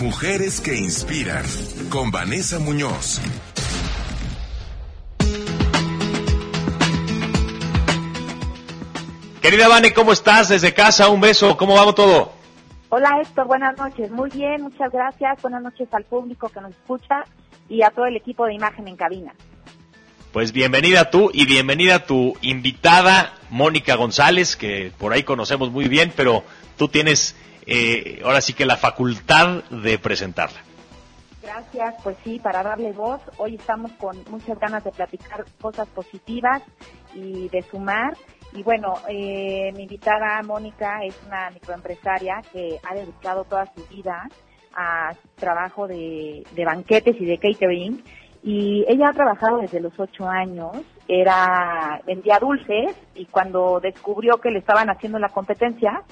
[0.00, 1.44] Mujeres que inspiran
[1.90, 3.20] con Vanessa Muñoz.
[9.42, 10.50] Querida Vane, ¿cómo estás?
[10.50, 12.32] Desde casa, un beso, ¿cómo vamos todo?
[12.90, 14.08] Hola Héctor, buenas noches.
[14.12, 15.42] Muy bien, muchas gracias.
[15.42, 17.24] Buenas noches al público que nos escucha
[17.68, 19.34] y a todo el equipo de imagen en cabina.
[20.32, 26.12] Pues bienvenida tú y bienvenida tu invitada Mónica González, que por ahí conocemos muy bien,
[26.14, 26.44] pero
[26.76, 27.34] tú tienes
[27.70, 30.58] eh, ahora sí que la facultad de presentarla.
[31.42, 33.20] Gracias, pues sí, para darle voz.
[33.36, 36.62] Hoy estamos con muchas ganas de platicar cosas positivas
[37.14, 38.16] y de sumar.
[38.54, 44.28] Y bueno, eh, mi invitada Mónica es una microempresaria que ha dedicado toda su vida
[44.74, 48.02] a trabajo de, de banquetes y de catering.
[48.42, 54.50] Y ella ha trabajado desde los ocho años, era vendía dulces y cuando descubrió que
[54.50, 56.02] le estaban haciendo la competencia,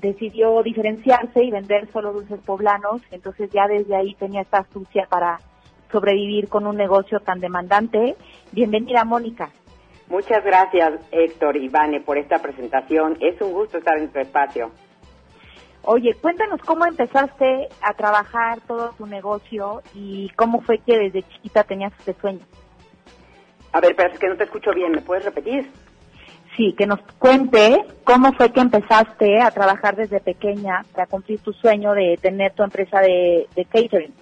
[0.00, 5.40] decidió diferenciarse y vender solo dulces poblanos, entonces ya desde ahí tenía esta astucia para
[5.90, 8.16] sobrevivir con un negocio tan demandante.
[8.52, 9.50] Bienvenida, Mónica.
[10.08, 13.16] Muchas gracias, Héctor y Vane, por esta presentación.
[13.20, 14.70] Es un gusto estar en tu espacio.
[15.82, 21.64] Oye, cuéntanos cómo empezaste a trabajar todo tu negocio y cómo fue que desde chiquita
[21.64, 22.44] tenías este sueño.
[23.72, 25.70] A ver, pero es que no te escucho bien, ¿me puedes repetir?
[26.58, 31.52] Sí, que nos cuente cómo fue que empezaste a trabajar desde pequeña para cumplir tu
[31.52, 34.12] sueño de tener tu empresa de, catering.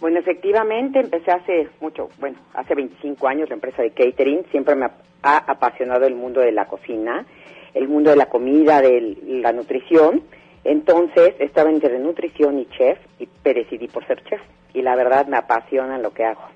[0.00, 4.46] Bueno, efectivamente empecé hace mucho, bueno, hace 25 años la empresa de catering.
[4.50, 4.86] Siempre me
[5.22, 7.26] ha apasionado el mundo de la cocina,
[7.74, 10.22] el mundo de la comida, de la nutrición.
[10.64, 14.40] Entonces estaba entre nutrición y chef y decidí por ser chef.
[14.72, 16.48] Y la verdad me apasiona lo que hago.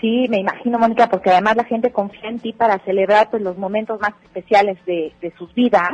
[0.00, 3.56] Sí, me imagino, Mónica, porque además la gente confía en ti para celebrar pues, los
[3.56, 5.92] momentos más especiales de, de sus vidas.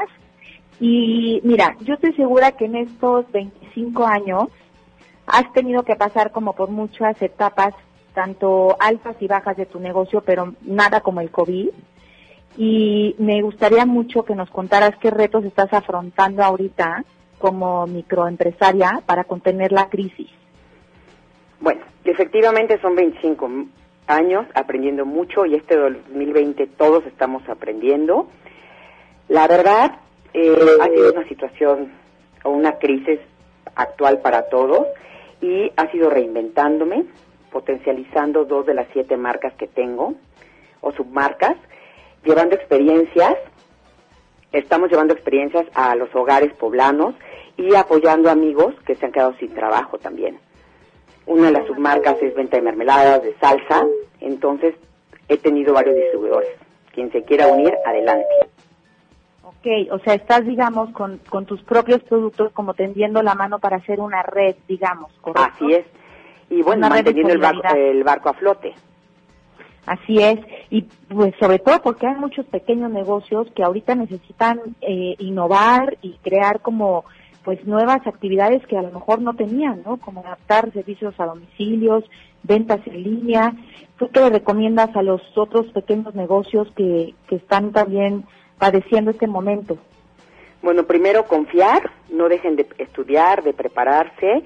[0.80, 4.48] Y mira, yo estoy segura que en estos 25 años
[5.26, 7.74] has tenido que pasar como por muchas etapas,
[8.14, 11.68] tanto altas y bajas de tu negocio, pero nada como el COVID.
[12.56, 17.04] Y me gustaría mucho que nos contaras qué retos estás afrontando ahorita
[17.38, 20.28] como microempresaria para contener la crisis.
[21.60, 23.48] Bueno, efectivamente son 25
[24.10, 28.28] años aprendiendo mucho y este 2020 todos estamos aprendiendo.
[29.28, 30.00] La verdad,
[30.34, 31.92] eh, ha sido una situación
[32.44, 33.20] o una crisis
[33.74, 34.86] actual para todos
[35.40, 37.06] y ha sido reinventándome,
[37.50, 40.14] potencializando dos de las siete marcas que tengo
[40.80, 41.56] o submarcas,
[42.24, 43.36] llevando experiencias,
[44.52, 47.14] estamos llevando experiencias a los hogares poblanos
[47.56, 50.38] y apoyando amigos que se han quedado sin trabajo también.
[51.26, 53.86] Una de las submarcas es venta de mermeladas, de salsa,
[54.30, 54.74] entonces
[55.28, 56.50] he tenido varios distribuidores.
[56.92, 58.26] Quien se quiera unir, adelante.
[59.42, 63.76] Ok, o sea, estás, digamos, con, con tus propios productos como tendiendo la mano para
[63.76, 65.50] hacer una red, digamos, ¿correcto?
[65.54, 65.86] Así es.
[66.48, 68.74] Y bueno, Una manteniendo el barco, el barco a flote.
[69.86, 70.38] Así es,
[70.68, 76.18] y pues sobre todo porque hay muchos pequeños negocios que ahorita necesitan eh, innovar y
[76.22, 77.04] crear como
[77.44, 79.96] pues nuevas actividades que a lo mejor no tenían, ¿no?
[79.96, 82.04] Como adaptar servicios a domicilios,
[82.42, 83.52] ventas en línea.
[83.98, 88.24] ¿Tú qué le recomiendas a los otros pequeños negocios que, que están también
[88.58, 89.78] padeciendo este momento?
[90.62, 94.42] Bueno, primero confiar, no dejen de estudiar, de prepararse.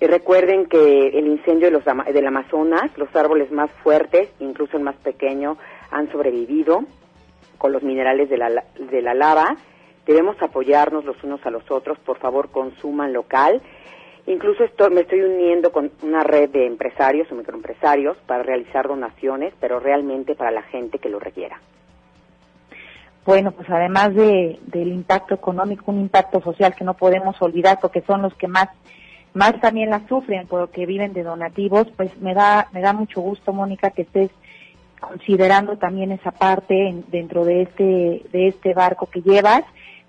[0.00, 4.84] Y recuerden que el incendio de los, del Amazonas, los árboles más fuertes, incluso el
[4.84, 5.56] más pequeño,
[5.90, 6.84] han sobrevivido
[7.58, 9.56] con los minerales de la- de la lava.
[10.06, 11.98] Debemos apoyarnos los unos a los otros.
[11.98, 13.60] Por favor, consuman local.
[14.28, 19.54] Incluso estoy- me estoy uniendo con una red de empresarios o microempresarios para realizar donaciones,
[19.58, 21.58] pero realmente para la gente que lo requiera.
[23.24, 28.02] Bueno, pues además de, del impacto económico, un impacto social que no podemos olvidar porque
[28.02, 28.68] son los que más
[29.34, 33.52] más también la sufren porque viven de donativos, pues me da me da mucho gusto,
[33.52, 34.30] Mónica, que estés
[35.00, 39.62] considerando también esa parte en- dentro de este de este barco que llevas.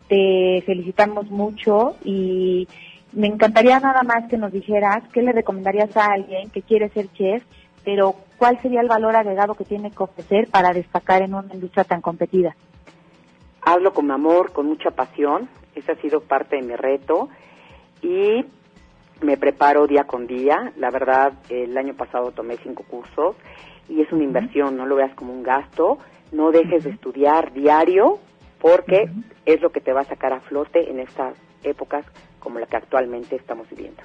[0.07, 2.67] Te felicitamos mucho y
[3.11, 7.11] me encantaría nada más que nos dijeras qué le recomendarías a alguien que quiere ser
[7.13, 7.43] chef,
[7.83, 11.83] pero cuál sería el valor agregado que tiene que ofrecer para destacar en una industria
[11.83, 12.55] tan competida.
[13.61, 15.49] Hablo con amor, con mucha pasión.
[15.75, 17.29] Ese ha sido parte de mi reto.
[18.01, 18.45] Y
[19.21, 20.71] me preparo día con día.
[20.77, 23.35] La verdad, el año pasado tomé cinco cursos
[23.87, 25.97] y es una inversión, no lo veas como un gasto.
[26.31, 28.19] No dejes de estudiar diario
[28.61, 29.09] porque
[29.45, 32.05] es lo que te va a sacar a flote en estas épocas
[32.39, 34.01] como la que actualmente estamos viviendo.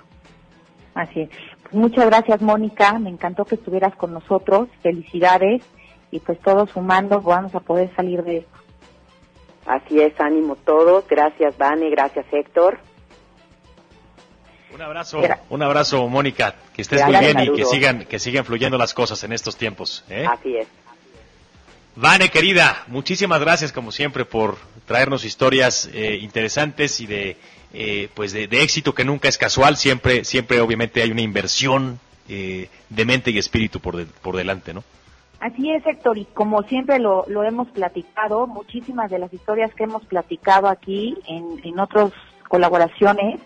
[0.95, 1.29] Así es.
[1.63, 2.99] Pues muchas gracias, Mónica.
[2.99, 4.69] Me encantó que estuvieras con nosotros.
[4.83, 5.63] Felicidades.
[6.11, 8.59] Y pues todos sumando vamos a poder salir de esto.
[9.67, 11.07] Así es, ánimo todos.
[11.09, 11.91] Gracias, Vane.
[11.91, 12.79] Gracias, Héctor.
[14.73, 15.21] Un abrazo,
[15.51, 16.55] un abrazo, Mónica.
[16.75, 20.05] Que estés muy bien y que sigan, que sigan fluyendo las cosas en estos tiempos.
[20.09, 20.27] ¿eh?
[20.29, 20.67] Así es.
[21.97, 27.37] Vane, querida, muchísimas gracias como siempre por traernos historias eh, interesantes y de,
[27.75, 29.77] eh, pues de, éxito que nunca es casual.
[29.77, 34.83] Siempre, siempre obviamente hay una inversión de mente y espíritu por, por delante, ¿no?
[35.45, 39.85] Así es, Héctor, y como siempre lo, lo hemos platicado, muchísimas de las historias que
[39.85, 42.13] hemos platicado aquí en, en otras
[42.49, 43.41] colaboraciones,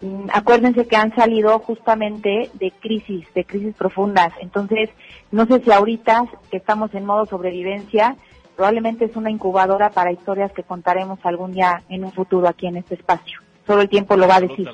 [0.00, 4.32] mm, acuérdense que han salido justamente de crisis, de crisis profundas.
[4.40, 4.90] Entonces,
[5.30, 8.16] no sé si ahorita que estamos en modo sobrevivencia,
[8.56, 12.78] probablemente es una incubadora para historias que contaremos algún día en un futuro aquí en
[12.78, 13.38] este espacio.
[13.66, 14.68] Solo el tiempo lo va a decir.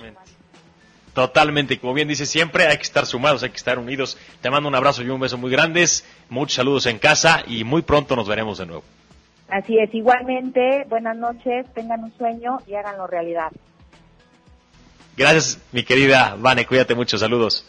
[1.14, 4.16] Totalmente, como bien dice siempre, hay que estar sumados, hay que estar unidos.
[4.40, 7.82] Te mando un abrazo y un beso muy grandes, muchos saludos en casa y muy
[7.82, 8.84] pronto nos veremos de nuevo.
[9.48, 13.50] Así es, igualmente, buenas noches, tengan un sueño y háganlo realidad.
[15.16, 17.66] Gracias, mi querida Vane, cuídate mucho, saludos.